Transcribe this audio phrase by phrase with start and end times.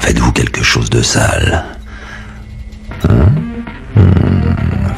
[0.00, 1.64] Faites-vous quelque chose de sale.
[3.08, 3.26] Hein?
[3.94, 4.00] Hmm.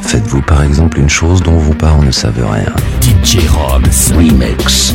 [0.00, 2.72] Faites-vous par exemple une chose dont vos parents ne savent rien.
[3.00, 4.94] DJ Rob's Remix.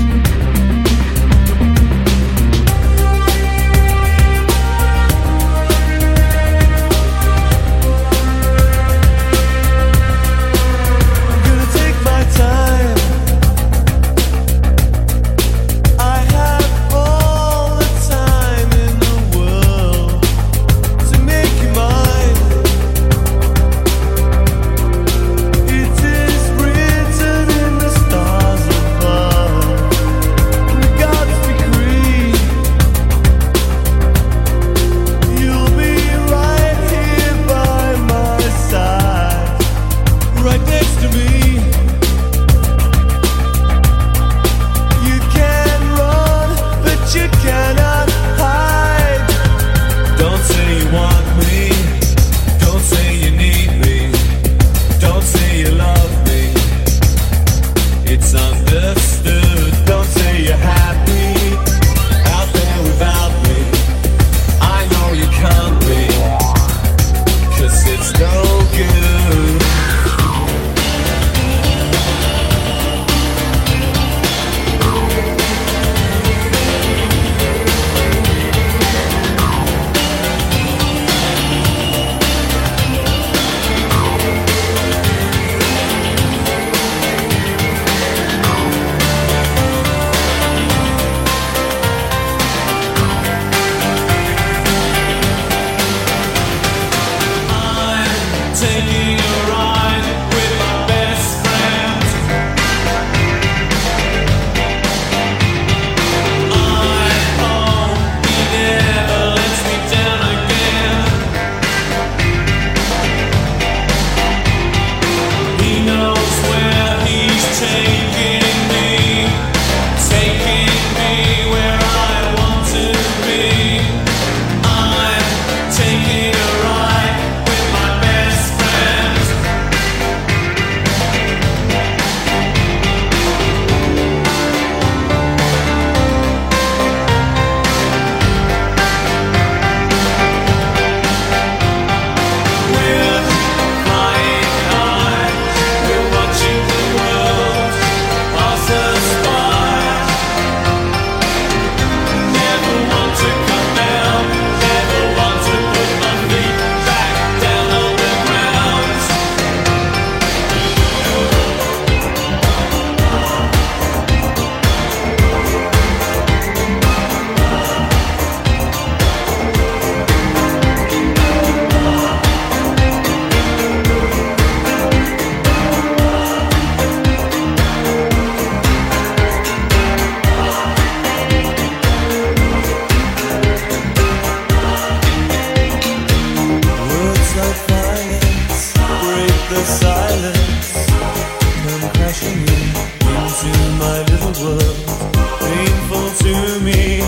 [195.40, 197.01] painful to me.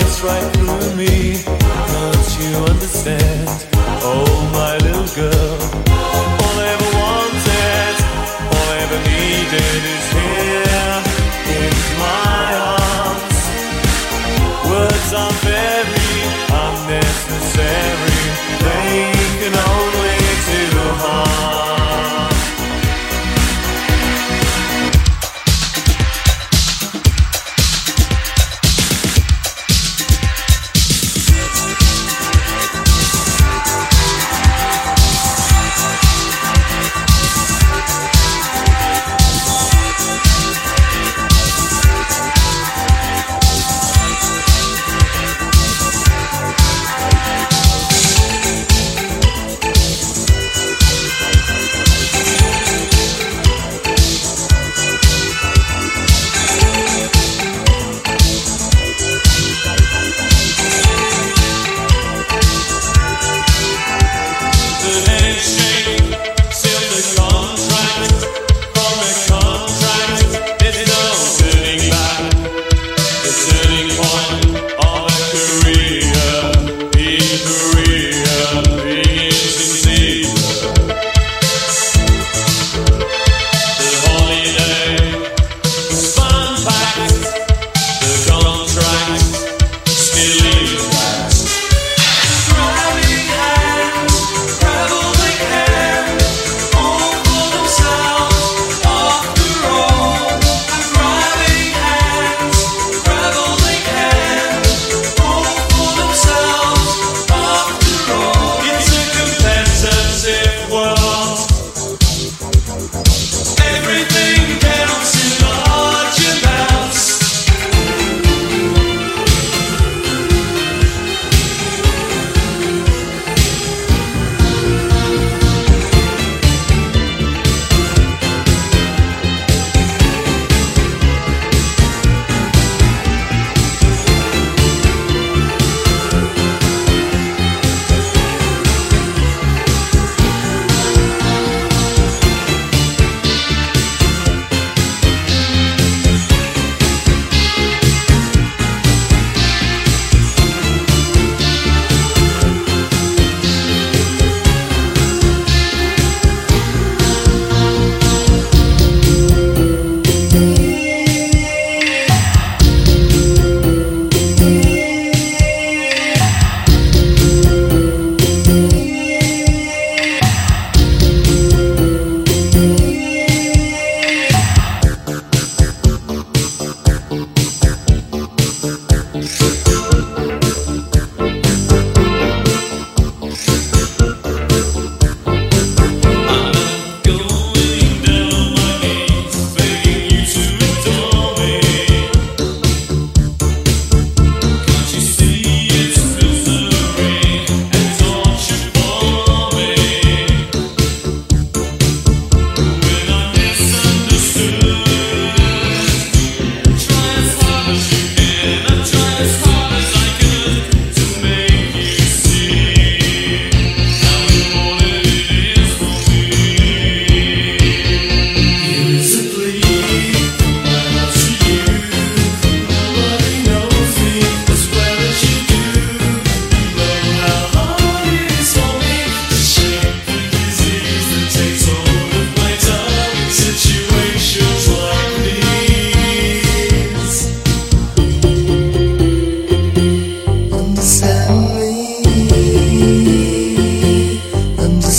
[0.00, 1.42] It's right through me.
[1.94, 3.48] Don't you understand?
[4.02, 5.58] Oh, my little girl.
[6.42, 7.94] All I ever wanted,
[8.54, 9.97] all I ever needed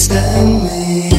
[0.10, 1.19] 很美。